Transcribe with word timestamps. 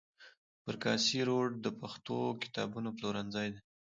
پر 0.63 0.75
کاسي 0.83 1.19
روډ 1.29 1.49
د 1.65 1.67
پښتو 1.81 2.17
کتابونو 2.43 2.89
پلورنځي 2.97 3.47
دي. 3.53 3.61